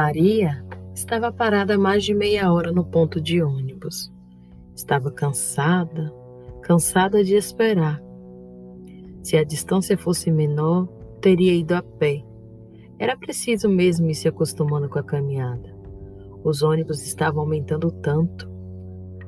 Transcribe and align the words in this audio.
Maria 0.00 0.64
estava 0.94 1.32
parada 1.32 1.76
mais 1.76 2.04
de 2.04 2.14
meia 2.14 2.52
hora 2.52 2.70
no 2.70 2.84
ponto 2.84 3.20
de 3.20 3.42
ônibus. 3.42 4.12
Estava 4.72 5.10
cansada, 5.10 6.14
cansada 6.62 7.24
de 7.24 7.34
esperar. 7.34 8.00
Se 9.24 9.36
a 9.36 9.42
distância 9.42 9.98
fosse 9.98 10.30
menor, 10.30 10.86
teria 11.20 11.52
ido 11.52 11.74
a 11.74 11.82
pé. 11.82 12.24
Era 12.96 13.16
preciso 13.16 13.68
mesmo 13.68 14.08
ir 14.08 14.14
se 14.14 14.28
acostumando 14.28 14.88
com 14.88 15.00
a 15.00 15.02
caminhada. 15.02 15.76
Os 16.44 16.62
ônibus 16.62 17.02
estavam 17.02 17.40
aumentando 17.40 17.90
tanto. 17.90 18.48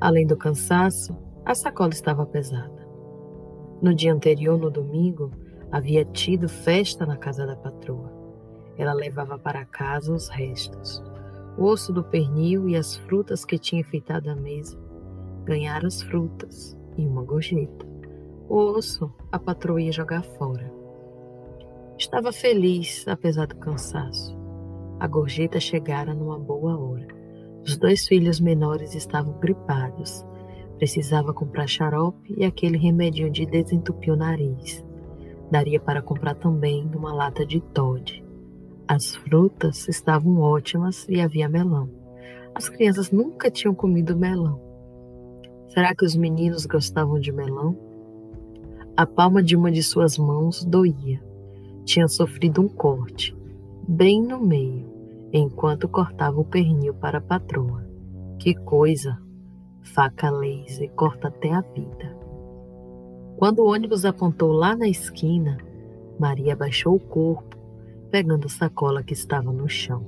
Além 0.01 0.25
do 0.25 0.37
cansaço, 0.37 1.17
a 1.45 1.53
sacola 1.53 1.91
estava 1.91 2.25
pesada. 2.25 2.87
No 3.83 3.93
dia 3.93 4.15
anterior, 4.15 4.57
no 4.57 4.71
domingo, 4.71 5.33
havia 5.73 6.05
tido 6.05 6.49
festa 6.49 7.05
na 7.05 7.17
casa 7.17 7.45
da 7.45 7.57
patroa. 7.57 8.20
Ela 8.81 8.95
levava 8.95 9.39
para 9.39 9.67
casa 9.67 10.11
os 10.11 10.31
restos, 10.31 11.05
o 11.59 11.65
osso 11.65 11.93
do 11.93 12.03
pernil 12.03 12.67
e 12.67 12.77
as 12.77 12.97
frutas 12.97 13.45
que 13.45 13.59
tinha 13.59 13.83
enfeitado 13.83 14.31
a 14.31 14.35
mesa. 14.35 14.75
Ganhara 15.45 15.87
as 15.87 16.01
frutas 16.01 16.75
e 16.97 17.07
uma 17.07 17.23
gorjeta. 17.23 17.87
O 18.49 18.57
osso 18.57 19.13
a 19.31 19.39
patroa 19.39 19.83
ia 19.83 19.93
jogar 19.93 20.23
fora. 20.23 20.73
Estava 21.99 22.33
feliz, 22.33 23.07
apesar 23.07 23.49
do 23.49 23.57
cansaço. 23.57 24.35
A 24.99 25.07
gorjeta 25.07 25.61
chegara 25.61 26.15
numa 26.15 26.39
boa 26.39 26.79
hora. 26.79 27.07
Os 27.63 27.77
dois 27.77 28.09
filhos 28.09 28.41
menores 28.41 28.95
estavam 28.95 29.39
gripados. 29.41 30.25
Precisava 30.79 31.35
comprar 31.35 31.67
xarope 31.67 32.35
e 32.35 32.47
aquele 32.47 32.79
remedinho 32.79 33.31
de 33.31 33.45
desentupir 33.45 34.11
o 34.11 34.17
nariz. 34.17 34.83
Daria 35.51 35.79
para 35.79 36.01
comprar 36.01 36.35
também 36.35 36.91
uma 36.97 37.13
lata 37.13 37.45
de 37.45 37.61
Todd. 37.61 38.30
As 38.91 39.15
frutas 39.15 39.87
estavam 39.87 40.41
ótimas 40.41 41.07
e 41.09 41.21
havia 41.21 41.49
melão. 41.49 41.89
As 42.53 42.69
crianças 42.69 43.13
nunca 43.13 43.49
tinham 43.49 43.73
comido 43.73 44.17
melão. 44.17 44.61
Será 45.69 45.95
que 45.95 46.05
os 46.05 46.17
meninos 46.17 46.67
gostavam 46.67 47.21
de 47.21 47.31
melão? 47.31 47.79
A 48.97 49.07
palma 49.07 49.45
de 49.45 49.55
uma 49.55 49.71
de 49.71 49.81
suas 49.81 50.19
mãos 50.19 50.65
doía. 50.65 51.23
Tinha 51.85 52.09
sofrido 52.09 52.63
um 52.63 52.69
corte, 52.69 53.33
bem 53.87 54.21
no 54.21 54.41
meio, 54.41 54.85
enquanto 55.33 55.87
cortava 55.89 56.41
o 56.41 56.45
pernil 56.45 56.93
para 56.93 57.19
a 57.19 57.23
patroa. 57.23 57.87
Que 58.41 58.57
coisa! 58.57 59.17
Faca 59.95 60.33
laser 60.33 60.91
corta 60.97 61.29
até 61.29 61.53
a 61.53 61.61
vida. 61.61 62.19
Quando 63.37 63.61
o 63.61 63.71
ônibus 63.71 64.05
apontou 64.05 64.51
lá 64.51 64.75
na 64.75 64.89
esquina, 64.89 65.59
Maria 66.19 66.57
baixou 66.57 66.97
o 66.97 67.01
corpo 67.01 67.60
pegando 68.11 68.47
a 68.47 68.51
sacola 68.51 69.03
que 69.03 69.13
estava 69.13 69.53
no 69.53 69.69
chão, 69.69 70.07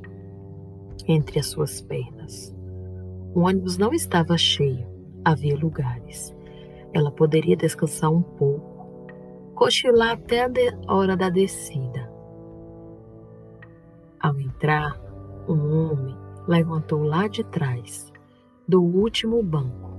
entre 1.06 1.38
as 1.38 1.46
suas 1.46 1.80
pernas. 1.80 2.54
O 3.34 3.40
ônibus 3.40 3.78
não 3.78 3.92
estava 3.92 4.36
cheio, 4.36 4.86
havia 5.24 5.56
lugares. 5.56 6.34
Ela 6.92 7.10
poderia 7.10 7.56
descansar 7.56 8.10
um 8.12 8.22
pouco, 8.22 9.06
cochilar 9.54 10.12
até 10.12 10.44
a 10.86 10.94
hora 10.94 11.16
da 11.16 11.30
descida. 11.30 12.10
Ao 14.20 14.38
entrar, 14.38 15.00
um 15.48 15.90
homem 15.90 16.16
levantou 16.46 17.02
lá 17.02 17.26
de 17.26 17.42
trás, 17.44 18.12
do 18.68 18.82
último 18.82 19.42
banco, 19.42 19.90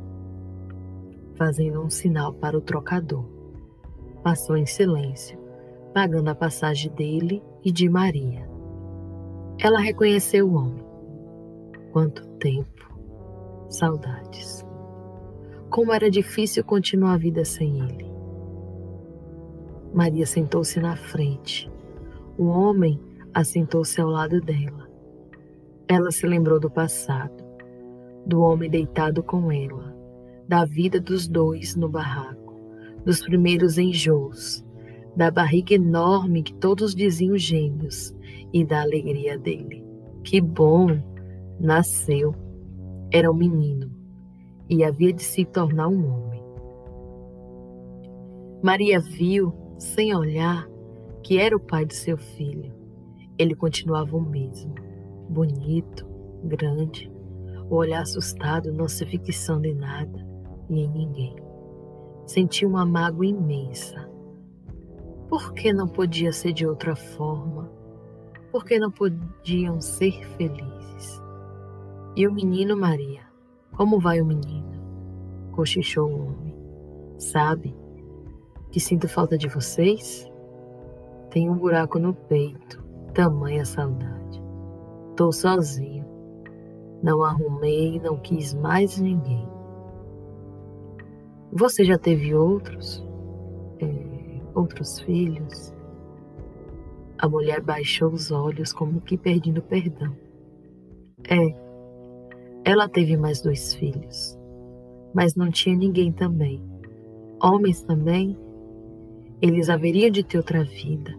fazendo 1.36 1.82
um 1.82 1.90
sinal 1.90 2.34
para 2.34 2.58
o 2.58 2.62
trocador. 2.62 3.26
Passou 4.24 4.56
em 4.56 4.66
silêncio, 4.66 5.38
pagando 5.94 6.30
a 6.30 6.36
passagem 6.36 6.92
dele 6.92 7.44
e 7.64 7.72
de 7.72 7.88
Maria. 7.88 8.50
Ela 9.60 9.80
reconheceu 9.80 10.48
o 10.48 10.56
homem. 10.56 10.84
Quanto 11.92 12.26
tempo, 12.40 12.90
saudades. 13.70 14.66
Como 15.70 15.94
era 15.94 16.10
difícil 16.10 16.64
continuar 16.64 17.14
a 17.14 17.18
vida 17.18 17.46
sem 17.46 17.80
ele. 17.80 18.12
Maria 19.94 20.26
sentou-se 20.26 20.80
na 20.80 20.96
frente. 20.96 21.72
O 22.38 22.46
homem 22.46 23.00
assentou-se 23.34 24.02
ao 24.02 24.10
lado 24.10 24.42
dela. 24.42 24.90
Ela 25.88 26.12
se 26.12 26.26
lembrou 26.26 26.60
do 26.60 26.70
passado, 26.70 27.44
do 28.26 28.42
homem 28.42 28.70
deitado 28.70 29.22
com 29.22 29.52
ela, 29.52 29.96
da 30.48 30.66
vida 30.66 31.00
dos 31.00 31.28
dois 31.28 31.76
no 31.76 31.88
barraco, 31.88 32.56
dos 33.06 33.22
primeiros 33.22 33.78
enjoos, 33.78 34.66
da 35.16 35.30
barriga 35.30 35.76
enorme 35.76 36.44
que 36.44 36.54
todos 36.56 36.96
diziam 36.96 37.38
gêmeos 37.38 38.14
e 38.52 38.66
da 38.66 38.82
alegria 38.82 39.38
dele. 39.38 39.84
Que 40.24 40.42
bom! 40.42 40.88
Nasceu. 41.60 42.34
Era 43.12 43.32
um 43.32 43.36
menino 43.36 43.92
e 44.70 44.84
havia 44.84 45.14
de 45.14 45.24
se 45.24 45.46
tornar 45.46 45.88
um 45.88 46.08
homem. 46.08 46.44
Maria 48.64 49.00
viu, 49.00 49.54
sem 49.78 50.16
olhar, 50.16 50.68
que 51.22 51.38
era 51.38 51.56
o 51.56 51.60
pai 51.60 51.86
do 51.86 51.94
seu 51.94 52.18
filho. 52.18 52.74
Ele 53.38 53.56
continuava 53.56 54.16
o 54.16 54.22
mesmo, 54.22 54.74
bonito, 55.30 56.08
grande, 56.44 57.12
o 57.70 57.76
olhar 57.76 58.02
assustado 58.02 58.72
não 58.72 58.88
se 58.88 59.06
fixando 59.06 59.66
em 59.66 59.76
nada 59.76 60.26
e 60.70 60.82
em 60.82 60.90
ninguém. 60.90 61.36
Sentiu 62.26 62.70
uma 62.70 62.86
mágoa 62.86 63.26
imensa 63.26 64.13
por 65.34 65.52
que 65.52 65.74
não 65.74 65.88
podia 65.88 66.32
ser 66.32 66.54
de 66.54 66.68
outra 66.68 66.96
forma? 66.96 67.68
Por 68.52 68.64
que 68.64 68.78
não 68.78 68.92
podiam 68.92 69.82
ser 69.82 70.24
felizes? 70.38 71.20
E 72.16 72.28
o 72.28 72.32
menino 72.32 72.78
Maria? 72.78 73.22
Como 73.76 74.00
vai 74.00 74.22
o 74.22 74.26
menino? 74.28 74.78
Cochichou 75.52 76.08
o 76.08 76.28
homem. 76.28 76.56
Sabe 77.18 77.76
que 78.70 78.80
sinto 78.80 79.08
falta 79.08 79.36
de 79.36 79.48
vocês? 79.48 80.32
Tenho 81.32 81.52
um 81.52 81.58
buraco 81.58 81.98
no 81.98 82.14
peito, 82.14 82.84
tamanha 83.16 83.66
saudade. 83.66 84.40
Tô 85.16 85.32
sozinho. 85.32 86.06
Não 87.02 87.24
arrumei, 87.24 88.00
não 88.00 88.18
quis 88.18 88.54
mais 88.54 89.00
ninguém. 89.00 89.50
Você 91.52 91.84
já 91.84 91.98
teve 91.98 92.36
outros? 92.36 93.04
Outros 94.56 95.00
filhos? 95.00 95.74
A 97.18 97.28
mulher 97.28 97.62
baixou 97.62 98.12
os 98.12 98.32
olhos 98.32 98.74
como 98.74 99.02
que 99.02 99.18
pedindo 99.18 99.62
perdão. 99.62 100.16
É, 101.30 101.64
ela 102.66 102.88
teve 102.88 103.18
mais 103.18 103.42
dois 103.42 103.74
filhos, 103.74 104.38
mas 105.14 105.36
não 105.36 105.50
tinha 105.50 105.76
ninguém 105.76 106.12
também. 106.12 106.62
Homens 107.42 107.82
também, 107.82 108.38
eles 109.42 109.70
haveriam 109.70 110.10
de 110.10 110.24
ter 110.24 110.38
outra 110.38 110.64
vida. 110.64 111.14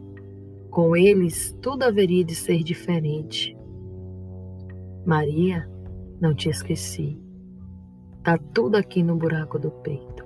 Com 0.70 0.96
eles, 0.96 1.56
tudo 1.60 1.82
haveria 1.84 2.24
de 2.24 2.34
ser 2.34 2.62
diferente. 2.62 3.56
Maria, 5.04 5.68
não 6.20 6.34
te 6.34 6.48
esqueci. 6.48 7.18
Tá 8.22 8.38
tudo 8.38 8.76
aqui 8.76 9.02
no 9.02 9.16
buraco 9.16 9.58
do 9.58 9.70
peito. 9.70 10.23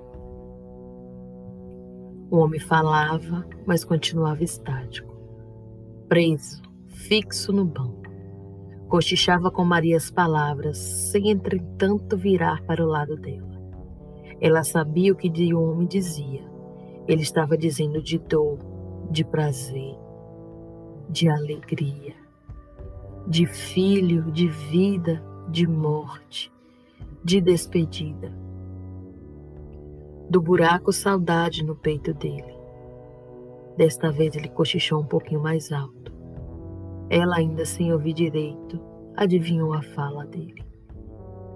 O 2.31 2.37
homem 2.37 2.59
falava, 2.59 3.43
mas 3.65 3.83
continuava 3.83 4.43
estático, 4.43 5.15
preso, 6.07 6.61
fixo 6.87 7.51
no 7.51 7.65
banco. 7.65 8.03
Cochichava 8.87 9.49
com 9.49 9.65
Maria 9.65 9.97
as 9.97 10.11
palavras, 10.11 10.77
sem 10.77 11.31
entretanto 11.31 12.15
virar 12.15 12.61
para 12.65 12.83
o 12.83 12.87
lado 12.87 13.15
dela. 13.15 13.59
Ela 14.39 14.63
sabia 14.63 15.11
o 15.11 15.15
que 15.15 15.53
o 15.53 15.61
homem 15.61 15.87
dizia. 15.87 16.47
Ele 17.07 17.23
estava 17.23 17.57
dizendo 17.57 17.99
de 18.01 18.19
dor, 18.19 18.59
de 19.09 19.23
prazer, 19.23 19.97
de 21.09 21.27
alegria, 21.27 22.15
de 23.27 23.47
filho, 23.47 24.31
de 24.31 24.47
vida, 24.47 25.23
de 25.49 25.65
morte, 25.65 26.51
de 27.23 27.41
despedida 27.41 28.31
do 30.29 30.39
buraco 30.39 30.93
saudade 30.93 31.65
no 31.65 31.75
peito 31.75 32.13
dele. 32.13 32.53
Desta 33.75 34.11
vez 34.11 34.35
ele 34.35 34.47
cochichou 34.47 35.01
um 35.01 35.05
pouquinho 35.05 35.41
mais 35.41 35.71
alto. 35.71 36.13
Ela, 37.09 37.37
ainda 37.37 37.65
sem 37.65 37.91
ouvir 37.91 38.13
direito, 38.13 38.79
adivinhou 39.15 39.73
a 39.73 39.81
fala 39.81 40.27
dele. 40.27 40.63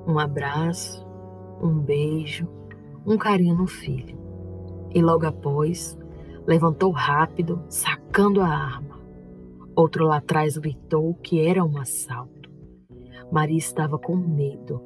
Um 0.07 0.17
abraço, 0.17 1.05
um 1.61 1.77
beijo, 1.77 2.47
um 3.05 3.15
carinho 3.15 3.55
no 3.55 3.67
filho. 3.67 4.17
E 4.91 5.01
logo 5.01 5.27
após, 5.27 5.95
levantou 6.47 6.91
rápido, 6.91 7.63
sacando 7.69 8.41
a 8.41 8.47
arma. 8.47 8.99
Outro 9.75 10.05
lá 10.05 10.17
atrás 10.17 10.57
gritou 10.57 11.13
que 11.15 11.45
era 11.45 11.63
um 11.63 11.77
assalto. 11.77 12.49
Maria 13.31 13.57
estava 13.57 13.99
com 13.99 14.15
medo, 14.15 14.81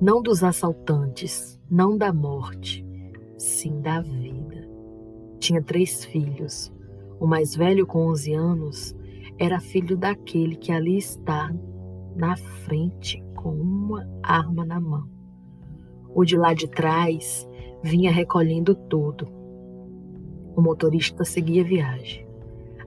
não 0.00 0.22
dos 0.22 0.44
assaltantes, 0.44 1.58
não 1.70 1.96
da 1.96 2.12
morte, 2.12 2.86
sim 3.42 3.80
da 3.80 4.00
vida. 4.00 4.68
Tinha 5.38 5.60
três 5.62 6.04
filhos. 6.04 6.72
O 7.18 7.26
mais 7.26 7.54
velho, 7.56 7.86
com 7.86 8.06
11 8.08 8.32
anos, 8.34 8.96
era 9.38 9.60
filho 9.60 9.96
daquele 9.96 10.54
que 10.54 10.70
ali 10.70 10.96
está, 10.96 11.52
na 12.14 12.36
frente 12.36 13.22
com 13.34 13.50
uma 13.50 14.08
arma 14.22 14.64
na 14.64 14.80
mão. 14.80 15.08
O 16.14 16.24
de 16.24 16.36
lá 16.36 16.54
de 16.54 16.68
trás 16.68 17.48
vinha 17.82 18.12
recolhendo 18.12 18.74
tudo. 18.74 19.26
O 20.54 20.62
motorista 20.62 21.24
seguia 21.24 21.62
a 21.62 21.66
viagem. 21.66 22.26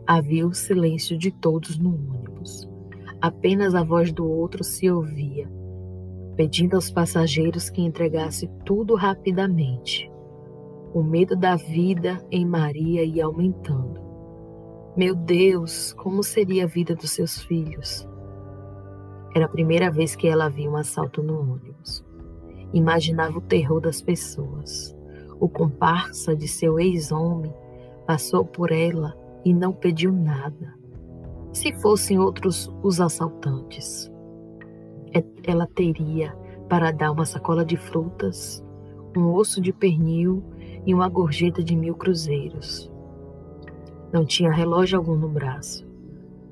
Havia 0.07 0.47
o 0.47 0.53
silêncio 0.53 1.17
de 1.17 1.31
todos 1.31 1.77
no 1.77 1.95
ônibus. 1.95 2.69
Apenas 3.19 3.73
a 3.75 3.83
voz 3.83 4.13
do 4.13 4.25
outro 4.25 4.63
se 4.63 4.89
ouvia, 4.89 5.49
pedindo 6.35 6.75
aos 6.75 6.91
passageiros 6.91 7.69
que 7.69 7.81
entregasse 7.81 8.47
tudo 8.63 8.95
rapidamente. 8.95 10.09
O 10.95 11.03
medo 11.03 11.35
da 11.35 11.57
vida 11.57 12.25
em 12.31 12.45
Maria 12.45 13.03
ia 13.03 13.25
aumentando. 13.25 13.99
Meu 14.95 15.13
Deus, 15.13 15.91
como 15.91 16.23
seria 16.23 16.63
a 16.63 16.67
vida 16.67 16.95
dos 16.95 17.11
seus 17.11 17.41
filhos? 17.41 18.07
Era 19.35 19.43
a 19.43 19.49
primeira 19.49 19.91
vez 19.91 20.15
que 20.15 20.25
ela 20.25 20.47
via 20.47 20.71
um 20.71 20.77
assalto 20.77 21.21
no 21.21 21.37
ônibus. 21.37 22.01
Imaginava 22.73 23.39
o 23.39 23.41
terror 23.41 23.81
das 23.81 24.01
pessoas. 24.01 24.95
O 25.37 25.49
comparsa 25.49 26.33
de 26.33 26.47
seu 26.47 26.79
ex-homem 26.79 27.53
passou 28.07 28.45
por 28.45 28.71
ela 28.71 29.17
e 29.43 29.53
não 29.53 29.73
pediu 29.73 30.13
nada. 30.13 30.73
Se 31.51 31.73
fossem 31.73 32.17
outros 32.17 32.73
os 32.81 33.01
assaltantes, 33.01 34.09
é, 35.13 35.21
ela 35.43 35.67
teria 35.67 36.33
para 36.69 36.91
dar 36.91 37.11
uma 37.11 37.25
sacola 37.25 37.65
de 37.65 37.75
frutas, 37.75 38.63
um 39.17 39.33
osso 39.33 39.59
de 39.59 39.73
pernil 39.73 40.41
e 40.85 40.93
uma 40.93 41.09
gorjeta 41.09 41.63
de 41.63 41.75
mil 41.75 41.95
cruzeiros. 41.95 42.91
Não 44.13 44.25
tinha 44.25 44.51
relógio 44.51 44.97
algum 44.97 45.15
no 45.15 45.27
braço, 45.27 45.87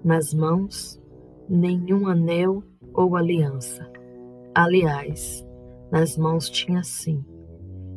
nas 0.04 0.34
mãos, 0.34 1.02
nenhum 1.48 2.08
anel 2.08 2.64
ou 2.94 3.16
aliança. 3.16 3.90
Aliás, 4.54 5.46
nas 5.92 6.18
mãos 6.18 6.50
tinha 6.50 6.84
sim. 6.84 7.24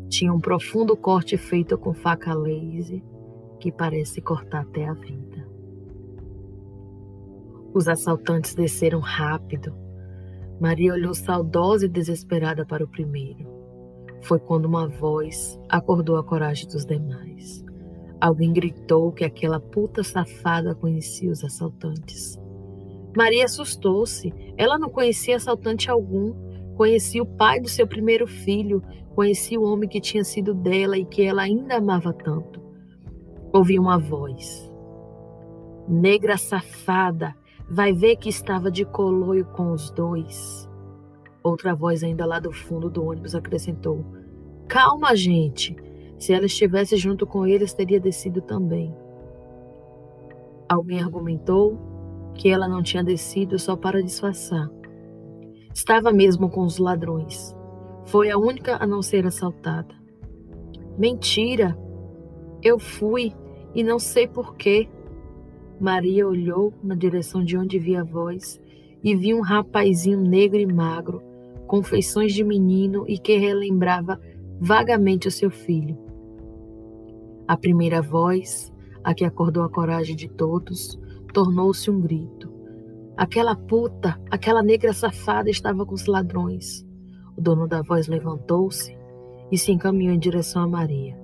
Tinha 0.08 0.32
um 0.32 0.40
profundo 0.40 0.96
corte 0.96 1.36
feito 1.36 1.76
com 1.76 1.92
faca 1.92 2.32
laser 2.34 3.02
que 3.58 3.72
parece 3.72 4.20
cortar 4.20 4.62
até 4.62 4.86
a 4.86 4.92
vida. 4.92 5.46
Os 7.74 7.88
assaltantes 7.88 8.54
desceram 8.54 9.00
rápido. 9.00 9.74
Maria 10.60 10.92
olhou 10.92 11.12
saudosa 11.12 11.86
e 11.86 11.88
desesperada 11.88 12.64
para 12.64 12.84
o 12.84 12.88
primeiro. 12.88 13.55
Foi 14.26 14.38
quando 14.38 14.66
uma 14.66 14.88
voz 14.88 15.58
acordou 15.68 16.16
a 16.16 16.24
coragem 16.24 16.68
dos 16.68 16.84
demais. 16.84 17.64
Alguém 18.20 18.52
gritou 18.52 19.12
que 19.12 19.24
aquela 19.24 19.60
puta 19.60 20.02
safada 20.02 20.74
conhecia 20.74 21.30
os 21.30 21.44
assaltantes. 21.44 22.38
Maria 23.16 23.44
assustou-se. 23.44 24.32
Ela 24.56 24.78
não 24.78 24.88
conhecia 24.88 25.36
assaltante 25.36 25.90
algum. 25.90 26.34
Conhecia 26.76 27.22
o 27.22 27.26
pai 27.26 27.60
do 27.60 27.68
seu 27.68 27.86
primeiro 27.86 28.26
filho. 28.26 28.82
Conhecia 29.14 29.60
o 29.60 29.64
homem 29.64 29.88
que 29.88 30.00
tinha 30.00 30.24
sido 30.24 30.54
dela 30.54 30.98
e 30.98 31.04
que 31.04 31.22
ela 31.22 31.42
ainda 31.42 31.76
amava 31.76 32.12
tanto 32.12 32.66
ouvi 33.56 33.78
uma 33.78 33.98
voz. 33.98 34.70
Negra 35.88 36.36
safada, 36.36 37.34
vai 37.68 37.92
ver 37.92 38.16
que 38.16 38.28
estava 38.28 38.70
de 38.70 38.84
coloio 38.84 39.46
com 39.46 39.72
os 39.72 39.90
dois. 39.90 40.68
Outra 41.42 41.74
voz, 41.74 42.02
ainda 42.02 42.26
lá 42.26 42.38
do 42.38 42.52
fundo 42.52 42.90
do 42.90 43.04
ônibus, 43.04 43.34
acrescentou: 43.34 44.04
Calma, 44.68 45.14
gente. 45.14 45.76
Se 46.18 46.32
ela 46.32 46.46
estivesse 46.46 46.96
junto 46.96 47.26
com 47.26 47.46
eles, 47.46 47.72
teria 47.72 48.00
descido 48.00 48.40
também. 48.40 48.94
Alguém 50.68 51.00
argumentou 51.00 51.78
que 52.34 52.48
ela 52.48 52.68
não 52.68 52.82
tinha 52.82 53.04
descido 53.04 53.58
só 53.58 53.76
para 53.76 54.02
disfarçar. 54.02 54.70
Estava 55.72 56.12
mesmo 56.12 56.48
com 56.48 56.62
os 56.62 56.78
ladrões. 56.78 57.54
Foi 58.06 58.30
a 58.30 58.38
única 58.38 58.76
a 58.82 58.86
não 58.86 59.02
ser 59.02 59.26
assaltada. 59.26 59.94
Mentira! 60.98 61.78
Eu 62.62 62.78
fui, 62.78 63.32
e 63.74 63.82
não 63.84 63.98
sei 63.98 64.26
porquê. 64.26 64.88
Maria 65.78 66.26
olhou 66.26 66.72
na 66.82 66.94
direção 66.94 67.44
de 67.44 67.56
onde 67.56 67.78
via 67.78 68.00
a 68.00 68.04
voz 68.04 68.60
e 69.04 69.14
viu 69.14 69.36
um 69.36 69.42
rapazinho 69.42 70.20
negro 70.20 70.58
e 70.58 70.66
magro, 70.66 71.22
com 71.66 71.82
feições 71.82 72.32
de 72.32 72.42
menino 72.42 73.04
e 73.06 73.18
que 73.18 73.36
relembrava 73.36 74.18
vagamente 74.60 75.28
o 75.28 75.30
seu 75.30 75.50
filho. 75.50 75.98
A 77.46 77.56
primeira 77.56 78.02
voz, 78.02 78.72
a 79.04 79.14
que 79.14 79.24
acordou 79.24 79.62
a 79.62 79.70
coragem 79.70 80.16
de 80.16 80.28
todos, 80.28 80.98
tornou-se 81.32 81.90
um 81.90 82.00
grito. 82.00 82.52
Aquela 83.16 83.54
puta, 83.54 84.20
aquela 84.30 84.62
negra 84.62 84.92
safada 84.92 85.48
estava 85.48 85.86
com 85.86 85.94
os 85.94 86.06
ladrões. 86.06 86.84
O 87.36 87.40
dono 87.40 87.66
da 87.68 87.82
voz 87.82 88.08
levantou-se 88.08 88.96
e 89.50 89.56
se 89.56 89.72
encaminhou 89.72 90.14
em 90.14 90.18
direção 90.18 90.62
a 90.62 90.68
Maria. 90.68 91.16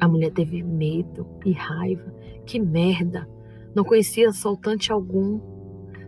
A 0.00 0.08
mulher 0.08 0.32
teve 0.32 0.62
medo 0.62 1.26
e 1.44 1.52
raiva. 1.52 2.12
Que 2.44 2.58
merda! 2.58 3.28
Não 3.74 3.84
conhecia 3.84 4.28
assaltante 4.28 4.92
algum. 4.92 5.40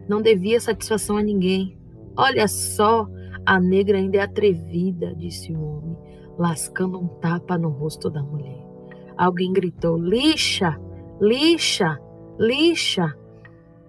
Não 0.08 0.20
devia 0.20 0.60
satisfação 0.60 1.16
a 1.16 1.22
ninguém. 1.22 1.78
Olha 2.16 2.46
só, 2.46 3.08
a 3.44 3.60
negra 3.60 3.98
ainda 3.98 4.18
é 4.18 4.20
atrevida, 4.20 5.14
disse 5.14 5.52
o 5.52 5.62
homem, 5.62 5.95
lascando 6.38 6.98
um 6.98 7.06
tapa 7.06 7.56
no 7.56 7.68
rosto 7.68 8.10
da 8.10 8.22
mulher. 8.22 8.64
Alguém 9.16 9.52
gritou: 9.52 9.96
lixa, 9.96 10.78
lixa, 11.20 11.98
lixa. 12.38 13.14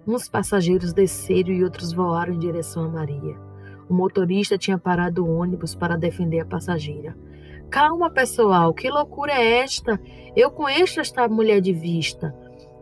Uns 0.06 0.28
passageiros 0.28 0.92
desceram 0.92 1.50
e 1.50 1.62
outros 1.62 1.92
voaram 1.92 2.32
em 2.32 2.38
direção 2.38 2.84
a 2.84 2.88
Maria. 2.88 3.36
O 3.88 3.94
motorista 3.94 4.56
tinha 4.56 4.78
parado 4.78 5.24
o 5.24 5.38
ônibus 5.38 5.74
para 5.74 5.96
defender 5.96 6.40
a 6.40 6.46
passageira. 6.46 7.16
Calma, 7.70 8.10
pessoal, 8.10 8.72
que 8.72 8.88
loucura 8.88 9.32
é 9.32 9.58
esta? 9.58 10.00
Eu 10.34 10.50
conheço 10.50 11.00
esta 11.00 11.28
mulher 11.28 11.60
de 11.60 11.72
vista. 11.72 12.34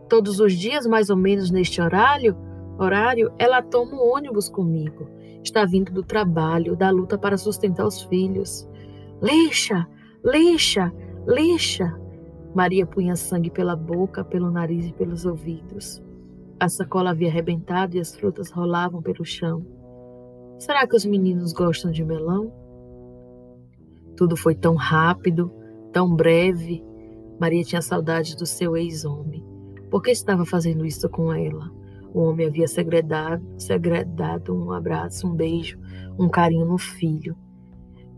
Todos 0.07 0.39
os 0.39 0.53
dias, 0.53 0.87
mais 0.87 1.09
ou 1.09 1.17
menos 1.17 1.51
neste 1.51 1.81
horário, 1.81 2.37
horário, 2.79 3.31
ela 3.37 3.61
toma 3.61 3.95
o 3.95 4.15
ônibus 4.15 4.47
comigo. 4.47 5.09
Está 5.43 5.65
vindo 5.65 5.91
do 5.91 6.03
trabalho, 6.03 6.75
da 6.75 6.89
luta 6.89 7.17
para 7.17 7.37
sustentar 7.37 7.85
os 7.85 8.03
filhos. 8.03 8.67
Lixa, 9.21 9.87
lixa, 10.23 10.93
lixa. 11.25 11.99
Maria 12.53 12.85
punha 12.85 13.15
sangue 13.15 13.49
pela 13.49 13.75
boca, 13.75 14.23
pelo 14.23 14.51
nariz 14.51 14.85
e 14.85 14.93
pelos 14.93 15.25
ouvidos. 15.25 16.01
A 16.59 16.69
sacola 16.69 17.09
havia 17.11 17.27
arrebentado 17.27 17.97
e 17.97 17.99
as 17.99 18.15
frutas 18.15 18.51
rolavam 18.51 19.01
pelo 19.01 19.25
chão. 19.25 19.65
Será 20.59 20.85
que 20.87 20.95
os 20.95 21.05
meninos 21.05 21.51
gostam 21.51 21.91
de 21.91 22.03
melão? 22.03 22.51
Tudo 24.15 24.37
foi 24.37 24.53
tão 24.53 24.75
rápido, 24.75 25.51
tão 25.91 26.15
breve. 26.15 26.83
Maria 27.39 27.63
tinha 27.63 27.81
saudade 27.81 28.35
do 28.35 28.45
seu 28.45 28.77
ex-homem. 28.77 29.43
Por 29.89 30.01
que 30.01 30.11
estava 30.11 30.45
fazendo 30.45 30.85
isso 30.85 31.09
com 31.09 31.33
ela? 31.33 31.71
O 32.13 32.21
homem 32.21 32.47
havia 32.47 32.67
segredado, 32.67 33.43
segredado 33.57 34.55
um 34.55 34.71
abraço, 34.71 35.27
um 35.27 35.35
beijo, 35.35 35.79
um 36.19 36.29
carinho 36.29 36.65
no 36.65 36.77
filho. 36.77 37.35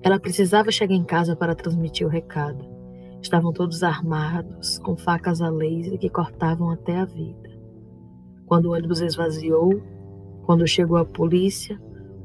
Ela 0.01 0.19
precisava 0.19 0.71
chegar 0.71 0.95
em 0.95 1.03
casa 1.03 1.35
para 1.35 1.55
transmitir 1.55 2.05
o 2.05 2.09
recado. 2.09 2.65
Estavam 3.21 3.51
todos 3.51 3.83
armados, 3.83 4.77
com 4.79 4.95
facas 4.95 5.41
a 5.41 5.49
laser 5.49 5.97
que 5.97 6.09
cortavam 6.09 6.69
até 6.69 6.97
a 6.97 7.05
vida. 7.05 7.49
Quando 8.45 8.67
o 8.67 8.73
ônibus 8.73 9.01
esvaziou, 9.01 9.81
quando 10.45 10.65
chegou 10.67 10.97
a 10.97 11.05
polícia, 11.05 11.79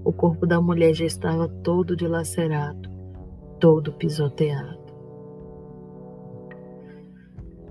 o 0.04 0.12
corpo 0.12 0.46
da 0.46 0.60
mulher 0.60 0.94
já 0.94 1.04
estava 1.04 1.48
todo 1.48 1.96
dilacerado 1.96 2.94
todo 3.64 3.94
pisoteado. 3.94 4.84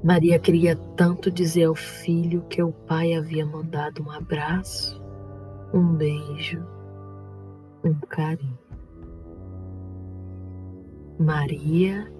Maria 0.03 0.39
queria 0.39 0.75
tanto 0.97 1.29
dizer 1.29 1.65
ao 1.65 1.75
filho 1.75 2.41
que 2.47 2.63
o 2.63 2.71
pai 2.71 3.13
havia 3.13 3.45
mandado 3.45 4.03
um 4.03 4.09
abraço, 4.09 4.99
um 5.71 5.93
beijo, 5.93 6.65
um 7.85 7.93
carinho. 8.09 8.52
Maria 11.19 12.11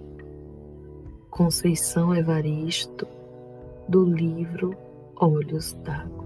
Conceição 1.28 2.14
Evaristo, 2.14 3.08
do 3.88 4.04
livro 4.04 4.76
Olhos 5.16 5.72
d'Água. 5.82 6.23